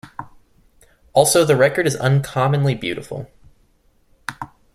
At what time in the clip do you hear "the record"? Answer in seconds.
1.45-1.85